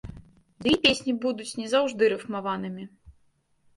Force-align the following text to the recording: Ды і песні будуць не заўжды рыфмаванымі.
Ды 0.65 0.71
і 0.77 0.79
песні 0.85 1.13
будуць 1.27 1.47
не 1.61 1.67
заўжды 1.75 2.03
рыфмаванымі. 2.15 2.83